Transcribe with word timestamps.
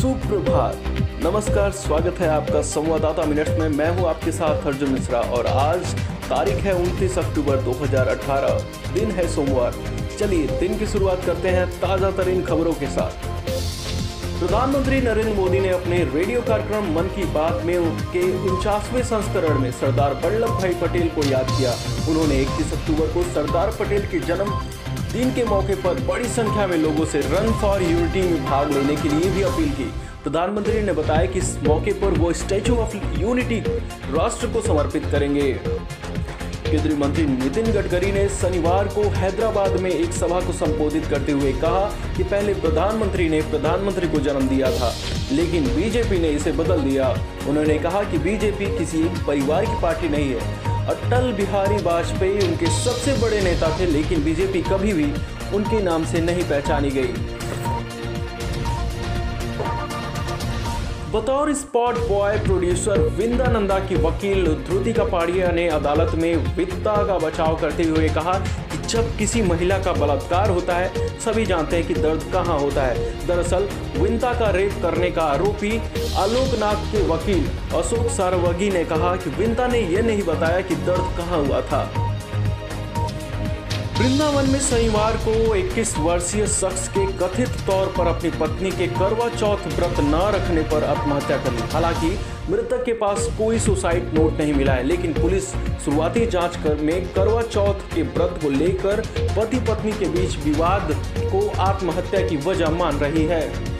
सुप्रभात। 0.00 0.76
नमस्कार, 1.24 1.70
स्वागत 1.70 2.20
है 2.20 2.28
आपका 2.28 2.60
संवाददाता 2.62 3.22
मिनट 3.22 3.48
में। 3.48 3.68
मैं 3.68 3.88
हूँ 3.90 4.06
आपके 4.08 4.32
साथ 4.32 4.66
अर्जुन 4.66 4.90
मिश्रा 4.90 5.18
और 5.18 5.46
आज 5.46 5.94
तारीख 6.28 6.56
है 6.56 6.72
29 6.74 7.18
अक्टूबर 7.18 7.56
2018 7.56 8.62
दिन 8.94 9.10
है 9.10 9.26
सोमवार। 9.28 9.74
चलिए, 10.20 10.46
दिन 10.60 10.78
की 10.78 10.86
शुरुआत 10.86 11.24
करते 11.24 11.48
हैं 11.48 11.66
ताज़ा 11.80 12.10
तरीन 12.10 12.42
खबरों 12.44 12.72
के 12.72 12.86
साथ। 12.86 13.28
प्रधानमंत्री 14.40 15.00
नरेंद्र 15.00 15.34
मोदी 15.34 15.60
ने 15.60 15.68
अपने 15.68 16.02
रेडियो 16.04 16.40
कार्यक्रम 16.40 16.92
मन 16.94 17.12
की 17.16 17.24
बात 17.32 17.62
में 17.64 17.76
उनके 17.78 18.22
उनचासवें 18.48 19.02
संस्करण 19.04 19.58
में 19.58 19.70
सरदार 19.72 20.14
वल्लभ 20.24 20.60
भाई 20.60 20.74
पटेल 20.82 21.08
को 21.08 21.30
याद 21.30 21.50
किया। 21.50 21.74
उन्होंने 22.10 22.40
31 22.40 22.72
अक्टूबर 22.72 23.12
को 23.14 23.22
सरदार 23.34 23.76
पटेल 23.80 24.06
के 24.06 24.20
जन्म 24.26 24.60
दिन 25.12 25.30
के 25.34 25.44
मौके 25.44 25.74
पर 25.74 26.00
बड़ी 26.06 26.28
संख्या 26.28 26.66
में 26.66 26.76
लोगों 26.76 27.04
से 27.04 27.20
रन 27.20 27.52
फॉर 27.60 27.82
यूनिटी 27.82 28.22
में 28.22 28.44
भाग 28.46 28.70
लेने 28.72 28.96
के 28.96 29.08
लिए 29.08 29.30
भी 29.30 29.42
अपील 29.42 29.70
की। 29.70 29.84
प्रधानमंत्री 30.24 30.80
ने 30.82 30.92
बताया 30.92 31.26
कि 31.26 31.38
इस 31.38 31.56
मौके 31.62 31.92
पर 31.92 32.18
वो 32.18 32.32
स्टैचू 32.32 32.74
ऑफ़ 32.76 32.96
यूनिटी 33.18 33.60
राष्ट्र 34.14 34.46
को 34.46 34.60
समर्पित 34.62 35.06
करेंगे। 35.12 35.52
केंद्रीय 36.70 36.96
मंत्री 36.96 37.24
नितिन 37.26 37.70
गडकरी 37.72 38.10
ने 38.12 38.28
शनिवार 38.28 38.88
को 38.88 39.02
हैदराबाद 39.10 39.80
में 39.80 39.90
एक 39.90 40.12
सभा 40.12 40.40
को 40.40 40.52
संबोधित 40.52 41.06
करते 41.06 41.32
हुए 41.32 41.52
कहा 41.52 41.80
कि 42.16 42.22
पहले 42.24 42.54
प्रधानमंत्री 42.54 43.28
ने 43.28 43.40
प्रधानमंत्री 43.42 44.08
को 44.08 44.18
जन्म 44.18 44.48
दिया 44.48 44.70
था, 44.70 44.92
लेकिन 45.32 45.64
बीजेपी 45.76 46.18
ने 46.18 46.28
इसे 46.28 46.52
बदल 46.52 46.80
दिया। 46.80 47.08
उन्होंने 47.48 47.78
कहा 47.78 48.02
कि 48.02 48.18
बीजेपी 48.18 48.66
किसी 48.78 49.02
परिवार 49.26 49.64
की 49.64 49.80
पार्टी 49.82 50.08
नहीं 50.08 50.30
है 50.30 50.69
अटल 50.90 51.32
बिहारी 51.32 51.76
वाजपेयी 51.82 52.46
उनके 52.46 52.66
सबसे 52.74 53.12
बड़े 53.18 53.40
नेता 53.40 53.68
थे, 53.78 53.86
लेकिन 53.86 54.22
बीजेपी 54.24 54.62
कभी 54.62 54.92
भी 54.92 55.12
उनके 55.54 55.82
नाम 55.82 56.04
से 56.04 56.20
नहीं 56.20 56.44
पहचानी 56.44 56.90
गई। 56.90 57.12
बतौर 61.12 61.52
spot 61.54 61.98
boy 62.08 62.36
producer 62.38 62.98
Vinda 63.16 63.46
Nanda 63.50 63.78
की 63.86 63.94
वकील 64.02 64.46
ध्रुति 64.66 64.92
कपाड़िया 64.92 65.50
ने 65.52 65.68
अदालत 65.68 66.14
में 66.14 66.56
वित्ता 66.56 66.96
का 67.06 67.18
बचाव 67.18 67.56
करते 67.60 67.82
हुए 67.84 68.08
कहा 68.08 68.34
जब 68.90 69.16
किसी 69.16 69.42
महिला 69.42 69.78
का 69.78 69.92
बलात्कार 69.92 70.50
होता 70.50 70.76
है, 70.76 71.18
सभी 71.20 71.46
जानते 71.46 71.76
हैं 71.76 71.86
कि 71.86 71.94
दर्द 71.94 72.30
कहाँ 72.32 72.58
होता 72.58 72.82
है। 72.82 73.26
दरअसल, 73.26 73.68
विंता 73.96 74.32
का 74.32 74.50
रेप 74.50 74.72
करने 74.82 75.10
का 75.10 75.22
आरोपी 75.22 75.78
आलोकनाथ 76.16 76.92
के 76.92 77.06
वकील 77.08 77.48
अशोक 77.74 78.08
सारवगी 78.08 78.70
ने 78.70 78.84
कहा 78.84 79.16
कि 79.16 79.30
विंता 79.30 79.66
ने 79.66 79.80
यह 79.80 80.02
नहीं 80.02 80.22
बताया 80.22 80.60
कि 80.60 80.74
दर्द 80.74 81.18
कहाँ 81.18 81.46
हुआ 81.46 81.60
था। 81.60 82.09
वृंदावन 84.00 84.48
में 84.50 84.60
शनिवार 84.60 85.16
को 85.16 85.54
21 85.56 85.98
वर्षीय 85.98 86.46
शख्स 86.46 86.88
के 86.88 87.04
कथित 87.12 87.48
तौर 87.48 87.86
पर 87.86 88.06
अपनी 88.06 88.30
पत्नी 88.30 88.70
के 88.70 88.86
करवा 88.86 89.28
चौथ 89.28 89.66
व्रत 89.76 90.00
न 90.00 90.20
रखने 90.34 90.62
पर 90.62 90.84
आत्महत्या 90.84 91.36
कर 91.36 91.52
ली। 91.52 91.62
हालाँकि, 91.72 92.08
मृतक 92.50 92.84
के 92.84 92.92
पास 92.92 93.28
कोई 93.38 93.58
सुसाइड 93.58 94.14
नोट 94.14 94.38
नहीं 94.38 94.54
मिला 94.54 94.72
है, 94.72 94.82
लेकिन 94.82 95.12
पुलिस 95.12 95.48
शुरुआती 95.84 96.26
जाँच 96.26 96.56
कर 96.56 96.74
में 96.74 97.12
करवा 97.12 97.42
चौथ 97.42 97.74
के 97.94 98.02
व्रत 98.02 98.38
को 98.42 98.50
लेकर 98.50 99.02
पति 99.36 99.60
पत्नी 99.60 99.92
के 99.92 100.08
बीच 100.08 100.38
विवाद 100.38 100.94
को 101.32 101.46
आत्महत्या 101.60 102.26
की 102.28 102.36
वजह 102.36 102.70
मान 102.70 102.98
रही 102.98 103.24
है। 103.24 103.70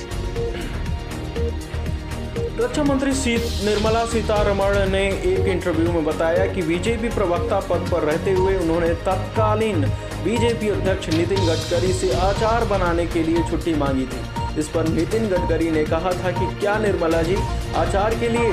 रक्षा 2.60 2.82
मंत्री 2.82 3.12
सीत, 3.12 3.42
निर्मला 3.64 4.04
सीतारमण 4.06 4.90
ने 4.90 5.02
एक 5.08 5.46
इंटरव्यू 5.46 5.92
में 5.92 6.04
बताया 6.04 6.46
कि 6.46 6.62
बीजेपी 6.62 7.08
प्रवक्ता 7.08 7.60
पद 7.60 7.88
पर 7.92 8.02
रहते 8.02 8.32
हुए 8.32 8.56
उन्होंने 8.56 8.94
तत्कालीन 8.94 9.84
बीजेपी 10.24 10.68
अध्यक्ष 10.68 11.08
नितिन 11.08 11.38
गडकरी 11.38 11.92
से 11.92 12.12
आचार 12.12 12.64
बनाने 12.64 13.06
के 13.06 13.22
लिए 13.22 13.42
छुट्टी 13.50 13.74
मांगी 13.74 14.06
थी। 14.06 14.58
इस 14.58 14.68
पर 14.68 14.88
नितिन 14.88 15.28
गडकरी 15.28 15.70
ने 15.70 15.84
कहा 15.84 16.10
था 16.12 16.30
कि 16.30 16.60
क्या 16.60 16.78
निर्मला 16.78 17.22
जी 17.22 17.36
आचार 17.76 18.14
के 18.14 18.28
लिए? 18.28 18.52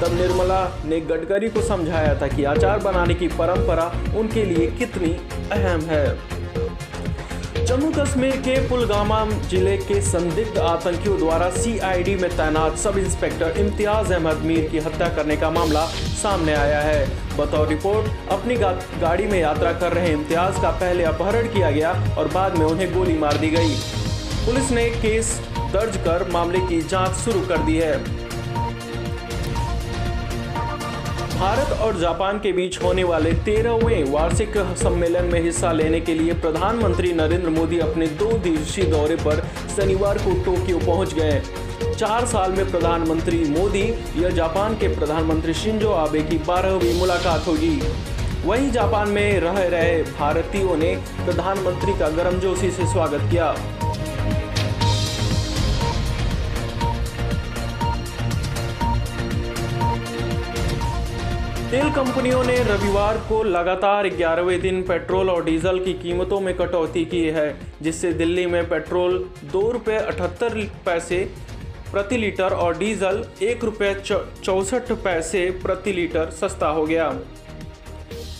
तब 0.00 0.14
निर्मला 0.14 0.82
ने 0.84 1.00
गडकरी 1.00 1.48
को 1.48 1.62
समझाया 1.62 2.20
था 2.20 2.28
कि 2.28 2.44
आचार 2.44 2.78
बनाने 2.78 3.14
की 3.14 3.28
परंपरा 3.28 3.92
उनके 4.16 4.44
लिए 4.44 4.66
कितनी 4.66 5.10
अहम 5.52 5.80
है। 5.80 6.33
जम्मू 7.66 7.90
कश्मीर 7.90 8.36
के 8.44 8.54
पुलगामा 8.68 9.18
ज़िले 9.50 9.76
के 9.78 10.00
संदिग्ध 10.02 10.58
आतंकियों 10.60 11.16
द्वारा 11.18 11.48
सीआईडी 11.50 12.14
में 12.16 12.28
तैनात 12.30 12.76
सब 12.78 12.98
इंस्पेक्टर 12.98 13.58
इम्तियाज़ 13.60 14.12
अहमद 14.12 14.42
मीर 14.46 14.68
की 14.70 14.78
हत्या 14.86 15.08
करने 15.16 15.36
का 15.36 15.50
मामला 15.50 15.84
सामने 16.22 16.54
आया 16.54 16.80
है। 16.80 17.06
बतौर 17.38 17.68
रिपोर्ट 17.68 18.30
अपनी 18.32 18.56
गा, 18.56 18.72
गाड़ी 19.00 19.26
में 19.26 19.38
यात्रा 19.40 19.72
कर 19.72 19.92
रहे 19.92 20.12
इम्तियाज़ 20.12 20.60
का 20.62 20.70
पहले 20.82 21.04
अपहरण 21.04 21.48
किया 21.54 21.70
गया 21.70 21.92
और 22.18 22.28
बाद 22.34 22.58
में 22.58 22.66
उन्हें 22.66 22.92
गोली 22.94 23.18
मार 23.18 23.36
दी 23.36 23.50
गई। 23.50 23.74
पुलिस 24.46 24.70
ने 24.70 24.88
केस 24.96 25.32
दर्ज 25.72 25.96
कर 26.04 26.28
मामले 26.32 26.58
की 26.68 26.82
जाँच 26.84 27.16
शुरू 27.16 27.40
कर 27.46 27.64
दी 27.66 27.76
है। 27.76 28.23
भारत 31.34 31.70
और 31.82 31.96
जापान 31.98 32.38
के 32.38 32.50
बीच 32.52 32.82
होने 32.82 33.04
वाले 33.04 33.32
तेरहवें 33.44 34.10
वार्षिक 34.10 34.56
सम्मेलन 34.78 35.24
में 35.24 35.40
हिस्सा 35.42 35.72
लेने 35.72 36.00
के 36.00 36.14
लिए 36.14 36.34
प्रधानमंत्री 36.34 37.12
नरेंद्र 37.12 37.50
मोदी 37.50 37.78
अपने 37.78 38.06
दो 38.20 38.30
दिवसीय 38.38 38.84
दौरे 38.84 39.16
पर 39.16 39.42
शनिवार 39.76 40.18
को 40.18 40.34
टोक्यो 40.44 40.78
पहुँच 40.78 41.14
गए। 41.14 41.42
चार 41.94 42.26
साल 42.26 42.52
में 42.52 42.70
प्रधानमंत्री 42.70 43.44
मोदी 43.50 43.82
या 44.22 44.30
जापान 44.30 44.74
के 44.74 44.88
प्रधानमंत्री 44.88 45.54
शिंजो 45.54 45.90
आबे 45.92 46.22
की 46.22 46.38
बारहवीं 46.38 46.98
मुलाकात 46.98 47.46
होगी। 47.46 47.80
वहीं 48.44 48.70
जापान 48.70 49.08
में 49.08 49.40
रह 49.40 49.62
रहे 49.68 50.02
भारतीयों 50.12 50.76
ने 50.76 50.94
प्रधानमंत्री 51.24 51.98
का 51.98 52.08
गर्मजोशी 52.16 52.70
से 52.70 52.86
स्वागत 52.86 53.30
किया। 53.30 53.54
तेल 61.74 61.88
कंपनियों 61.90 62.42
ने 62.44 62.56
रविवार 62.64 63.16
को 63.28 63.42
लगातार 63.42 64.08
ग्यारहवें 64.08 64.60
दिन 64.60 64.80
पेट्रोल 64.82 65.30
और 65.30 65.44
डीजल 65.44 65.78
की 65.84 65.92
कीमतों 65.94 66.38
में 66.40 66.52
कटौती 66.56 67.04
की 67.04 67.22
है, 67.28 67.56
जिससे 67.82 68.12
दिल्ली 68.12 68.44
में 68.46 68.68
पेट्रोल 68.68 69.18
दो 69.52 69.62
रुपये 69.70 69.96
अठहत्तर 69.96 70.54
पैसे 70.86 71.18
प्रति 71.92 72.16
लीटर 72.16 72.54
और 72.54 72.78
डीजल 72.78 73.24
एक 73.42 73.64
रुपये 73.64 73.94
चौंसठ 74.04 74.92
पैसे 75.04 75.44
प्रति 75.62 75.92
लीटर 75.92 76.30
सस्ता 76.30 76.68
हो 76.68 76.86
गया। 76.86 77.08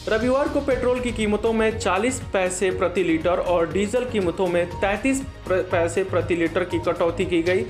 रविवार 0.09 0.49
को 0.49 0.61
पेट्रोल 0.61 1.01
की 1.01 1.13
कीमतों 1.13 1.53
में 1.53 1.71
40 1.79 2.23
पैसे 2.33 2.71
प्रति 2.71 3.05
लीटर 3.05 3.45
और 3.49 3.73
डीजल 3.73 4.05
कीमतों 4.05 4.47
में 4.47 4.67
33 4.81 5.25
पैसे 5.49 6.05
प्रति 6.05 6.37
लीटर 6.37 6.65
की 6.65 6.79
कटौती 6.87 7.25
की 7.25 7.43
गई, 7.43 7.67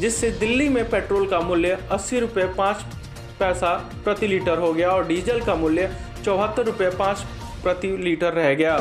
जिससे 0.00 0.30
दिल्ली 0.40 0.68
में 0.68 0.84
पेट्रोल 0.90 1.26
का 1.26 1.40
मूल्य 1.42 1.78
अस्सी 1.92 2.20
रुपये 2.20 2.44
पाँच 2.56 2.84
पैसा 3.40 3.74
प्रति 4.04 4.26
लीटर 4.26 4.58
हो 4.58 4.72
गया 4.72 4.90
और 4.90 5.06
डीजल 5.06 5.40
का 5.40 5.54
मूल्य 5.54 5.90
चौहत्तर 6.24 6.64
रुपये 6.64 6.90
पाँच 6.98 7.24
प्रति 7.62 7.96
लीटर 7.98 8.32
रह 8.32 8.54
गया। 8.54 8.76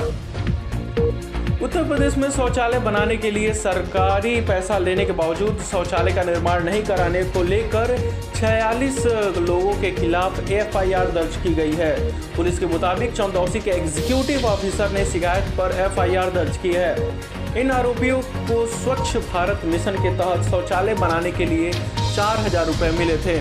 उत्तर 1.64 1.84
प्रदेश 1.88 2.16
में 2.18 2.30
शौचालय 2.31 2.80
बनाने 2.80 3.16
के 3.18 3.30
लिए 3.31 3.53
सरकारी 3.53 4.36
पैसा 4.47 4.78
लेने 4.78 5.06
के 5.06 5.12
बावजूद 5.12 5.62
शौचालय 5.62 6.13
का 6.13 6.24
निर्माण 6.24 6.63
नहीं 6.63 6.81
कराने 6.84 7.24
को 7.25 7.44
लेकर 7.44 7.96
46 8.36 9.06
लोगों 9.40 9.74
के 9.81 9.92
खिलाफ 9.92 10.50
एफआईआर 10.52 11.12
दर्ज 11.12 11.38
की 11.44 11.53
गई 11.56 11.72
है। 11.74 11.96
पुलिस 12.36 12.59
के 12.59 12.66
मुताबिक 12.66 13.13
चंदौसी 13.13 13.59
के 13.59 13.72
एग्जीक्यूटिव 13.72 14.46
ऑफिसर 14.47 14.92
ने 14.92 15.06
शिकायत 15.06 15.53
पर 15.58 15.80
एफआईआर 15.81 16.31
दर्ज 16.31 16.58
की 16.58 16.74
है। 16.74 17.62
इन 17.62 17.72
आरोपियों 17.72 18.22
को 18.22 18.66
स्वच्छ 18.68 19.18
भारत 19.34 19.62
मिशन 19.66 20.03
के 20.03 20.18
तहत 20.18 20.50
शौचालय 20.50 20.96
बनाने 20.96 21.31
के 21.31 21.46
लिए 21.46 21.72
चार 21.72 22.38
हज़ार 22.40 22.66
रुपये 22.68 22.92
मिले 23.00 23.18
थे। 23.18 23.40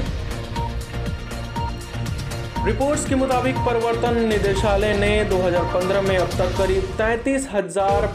रिपोर्ट्स 2.64 3.08
के 3.08 3.14
मुताबिक 3.14 3.56
प्रवर्तन 3.58 4.18
निदेशालय 4.26 4.92
ने 4.98 5.24
2015 5.30 6.02
में 6.08 6.16
अब 6.16 6.28
तक 6.30 6.52
करीब 6.58 6.82
तैंतीस 6.98 7.48
हज़ार 7.52 8.06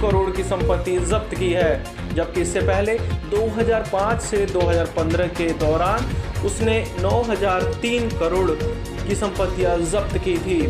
करोड़ 0.00 0.30
की 0.30 0.42
संपत्ति 0.42 0.96
जब्त 1.10 1.34
की 1.34 1.50
है, 1.52 1.72
जबकि 2.14 2.40
इससे 2.40 2.60
पहले 2.60 2.96
2005 3.30 4.20
से 4.20 4.44
2015 4.46 5.34
के 5.38 5.48
दौरान 5.58 6.06
उसने 6.46 6.76
9003 7.00 8.08
करोड़ 8.20 8.50
की 8.50 9.14
संपत्तियाँ 9.16 9.76
जब्त 9.90 10.18
की 10.18 10.36
थी। 10.38 10.60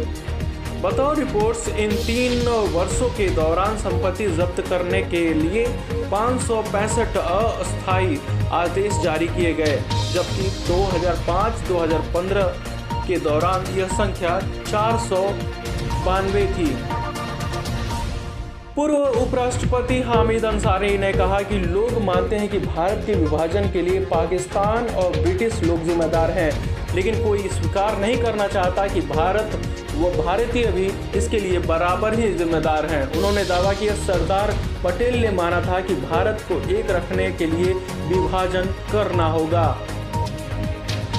बतौर 0.84 1.16
रिपोर्ट्स, 1.16 1.68
इन 1.70 1.90
तीन 1.98 2.48
वर्षों 2.72 3.08
के 3.10 3.28
दौरान 3.34 3.76
संपत्ति 3.78 4.26
जब्त 4.36 4.60
करने 4.68 5.02
के 5.04 5.22
लिए 5.34 5.66
पाँच 6.10 6.40
अस्थायी 7.18 8.18
आदेश 8.52 8.98
जारी 9.02 9.28
किए 9.28 9.52
गए, 9.54 9.76
जबकि 10.12 10.50
2005-2015 10.66 13.06
के 13.06 13.16
दौरान 13.20 13.64
यह 13.78 13.88
संख्या 13.94 14.38
चार 14.62 14.98
बानवे 16.04 16.46
थी। 16.48 16.76
पूर्व 18.74 18.96
उपराष्ट्रपति 19.20 20.00
हामिद 20.02 20.44
अंसारी 20.44 20.98
ने 20.98 21.12
कहा 21.12 21.40
कि 21.42 21.58
लोग 21.60 22.02
मानते 22.04 22.36
हैं 22.36 22.48
कि 22.48 22.58
भारत 22.60 23.02
के 23.06 23.14
विभाजन 23.14 23.70
के 23.72 23.82
लिए 23.82 24.00
पाकिस्तान 24.06 24.86
और 24.94 25.12
ब्रिटिश 25.12 25.62
लोग 25.62 25.84
जिम्मेदार 25.84 26.30
हैं, 26.30 26.52
लेकिन 26.94 27.24
कोई 27.24 27.48
स्वीकार 27.50 27.98
नहीं 28.00 28.16
करना 28.22 28.48
चाहता 28.48 28.86
कि 28.86 29.00
भारत 29.08 29.60
वो 29.94 30.10
भारतीय 30.12 30.66
भी 30.66 30.86
इसके 31.18 31.38
लिए 31.40 31.58
बराबर 31.66 32.14
ही 32.14 32.32
जिम्मेदार 32.34 32.86
हैं। 32.86 33.02
उन्होंने 33.16 33.44
दावा 33.44 33.72
किया, 33.72 33.94
सरदार 33.96 34.54
पटेल 34.84 35.20
ने 35.20 35.30
माना 35.32 35.60
था 35.60 35.80
कि 35.80 35.94
भारत 36.02 36.44
को 36.48 36.60
एक 36.70 36.90
रखने 36.90 37.30
के 37.32 37.46
लिए 37.46 37.74
विभाजन 38.08 38.74
करना 38.92 39.26
होगा। 39.28 39.66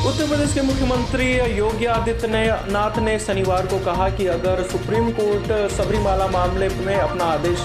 उत्तर 0.07 0.27
प्रदेश 0.27 0.53
के 0.53 0.61
मुख्यमंत्री 0.61 1.31
योगी 1.57 1.85
आदित्यनाथ 1.91 2.99
ने 2.99 3.17
शनिवार 3.19 3.67
को 3.67 3.79
कहा 3.85 4.09
कि 4.09 4.27
अगर 4.27 4.61
सुप्रीम 4.71 5.09
कोर्ट 5.11 5.51
सबरीमाला 5.71 6.27
मामले 6.27 6.69
में 6.69 6.95
अपना 6.95 7.25
आदेश 7.33 7.59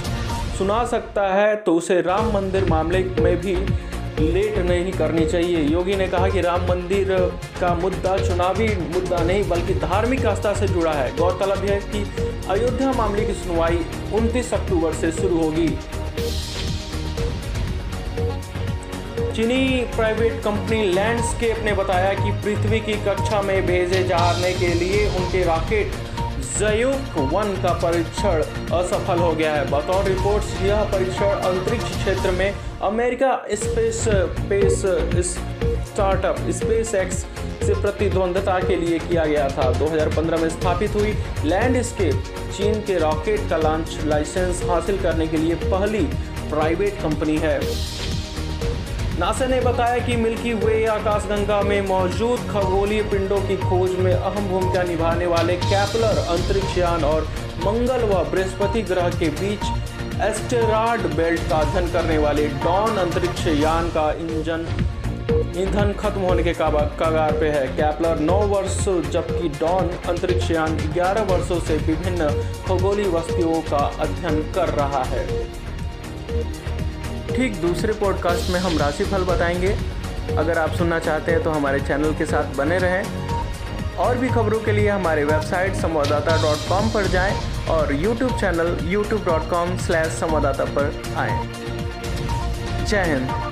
सुना 0.58 0.84
सकता 0.86 1.26
है 1.34 1.54
तो 1.56 1.74
उसे 1.74 2.00
राम 2.02 2.32
मंदिर 2.34 2.64
मामले 2.64 2.98
में 3.20 3.36
भी 3.40 3.54
लेट 4.20 4.58
नहीं 4.58 4.92
करनी 4.92 5.26
चाहिए। 5.26 5.62
योगी 5.62 5.94
ने 5.96 6.06
कहा 6.08 6.28
कि 6.28 6.40
राम 6.40 6.66
मंदिर 6.68 7.08
का 7.60 7.74
मुद्दा 7.74 8.16
चुनावी 8.18 8.68
मुद्दा 8.94 9.22
नहीं, 9.24 9.48
बल्कि 9.48 9.74
धार्मिक 9.76 10.26
आस्था 10.26 10.52
से 10.54 10.68
जुड़ा 10.68 10.92
है। 10.92 11.16
गौरतलब 11.16 11.64
है 11.64 11.78
कि 11.86 12.02
अयोध्या 12.48 12.92
मामले 12.92 13.24
की 13.26 13.34
सुनवाई 13.34 13.80
29 14.12 14.52
अक्टूबर 14.54 14.94
से 14.94 15.12
शुरू 15.12 15.40
होगी। 15.40 15.68
चीनी 19.34 19.64
प्राइवेट 19.96 20.40
कंपनी 20.44 20.82
लैंडस्केप 20.84 21.62
ने 21.64 21.72
बताया 21.72 22.12
कि 22.14 22.30
पृथ्वी 22.44 22.80
की 22.80 22.94
कक्षा 23.04 23.42
में 23.42 23.66
भेजे 23.66 24.02
जाने 24.04 24.52
के 24.52 24.72
लिए 24.74 25.06
उनके 25.08 25.44
रॉकेट 25.44 25.92
जयुक 26.58 27.18
वन 27.32 27.52
का 27.62 27.72
परीक्षण 27.82 28.42
असफल 28.76 29.18
हो 29.18 29.32
गया 29.32 29.54
है। 29.54 29.64
बतौर 29.70 30.04
रिपोर्ट्स, 30.04 30.60
यह 30.62 30.82
परीक्षण 30.84 31.30
अंतरिक्ष 31.50 31.84
क्षेत्र 31.84 32.30
में 32.30 32.52
America 32.82 33.30
space 33.52 33.98
space 34.00 34.82
startup, 35.86 36.36
SpaceX 36.94 37.16
से 37.66 37.74
प्रतिद्वंदता 37.80 38.58
के 38.60 38.76
लिए 38.76 38.98
किया 38.98 39.24
गया 39.24 39.48
था। 39.48 39.70
2015 39.78 40.40
में 40.40 40.48
स्थापित 40.48 40.94
हुई 40.94 41.12
लैंडस्केप, 41.44 42.22
चीन 42.56 42.80
के 42.80 42.98
रॉकेट 42.98 43.48
का 43.50 43.56
लॉन्च, 43.56 43.98
लाइसेंस 44.04 44.62
हासिल 44.70 45.02
करने 45.02 45.26
के 45.26 45.36
लिए 45.36 45.54
पहली 45.64 46.04
प्राइवेट 46.50 47.02
कंपनी 47.02 47.36
है। 47.36 47.58
नासा 49.18 49.46
ने 49.46 49.60
बताया 49.60 49.98
कि 50.06 50.16
मिल्की 50.16 50.54
वे 50.56 50.84
आकाशगंगा 50.86 51.60
में 51.62 51.80
मौजूद 51.88 52.48
खगोलीय 52.50 53.02
पिंडों 53.02 53.40
की 53.48 53.56
खोज 53.58 53.98
में 53.98 54.12
अहम 54.12 54.48
भूमिका 54.48 54.82
निभाने 54.82 55.26
वाले 55.26 55.56
कैपलर 55.58 56.24
अंतरिक्ष 56.28 56.78
यान 56.78 57.04
और 57.04 57.28
मंगल 57.66 58.08
व 58.10 58.24
बृहस्पति 58.30 58.82
ग्रह 58.82 59.08
के 59.18 59.28
बीच 59.40 59.89
एस्टेरॉयड 60.22 61.00
बेल्ट 61.16 61.48
का 61.48 61.56
अध्ययन 61.56 61.90
करने 61.92 62.16
वाले 62.18 62.46
डॉन 62.64 62.96
अंतरिक्ष 62.96 63.46
यान 63.46 63.88
का 63.88 64.10
इंजन 64.12 64.66
ईंधन 65.56 65.92
खत्म 66.00 66.20
होने 66.20 66.42
के 66.42 66.52
कगार 66.52 67.32
पे 67.32 67.48
है। 67.48 67.66
कैपलर 67.76 68.18
9 68.18 68.40
वर्ष, 68.48 68.78
जबकि 69.10 69.48
डॉन 69.48 69.88
अंतरिक्ष 70.08 70.50
यान 70.50 70.76
11 70.92 71.22
वर्षों 71.22 71.60
से 71.60 71.76
विभिन्न 71.76 72.28
खगोलीय 72.66 73.08
वस्तुओं 73.08 73.60
का 73.62 73.84
अध्ययन 74.00 74.42
कर 74.52 74.68
रहा 74.74 75.02
है। 75.04 75.26
ठीक 77.26 77.60
दूसरे 77.62 77.92
पॉडकास्ट 77.92 78.50
में 78.50 78.60
हम 78.60 78.78
राशिफल 78.78 79.24
बताएँगे। 79.24 79.76
अगर 80.38 80.58
आप 80.58 80.70
सुनना 80.70 80.98
चाहते 80.98 81.32
हैं 81.32 81.42
तो 81.42 81.50
हमारे 81.50 81.80
चैनल 81.80 82.14
के 82.14 82.26
साथ 82.26 82.56
बने 82.56 82.78
रहें। 82.78 83.29
और 84.00 84.18
भी 84.18 84.28
खबरों 84.28 84.60
के 84.60 84.72
लिए 84.72 84.88
हमारे 84.88 85.24
वेबसाइट 85.24 85.74
संवाददाता 85.74 86.36
डॉट 86.42 86.68
कॉम 86.68 86.88
पर 86.90 87.06
जाएँ 87.06 87.36
और 87.70 87.94
YouTube 87.94 88.38
channel 88.38 88.76
YouTube 88.88 89.24
dot 89.24 89.50
com 89.50 89.76
slash 89.78 90.12
Samvaddata 90.20 90.64
पर 90.78 91.02
आएँ। 91.16 91.38
जय 92.86 93.04
हिंद। 93.04 93.49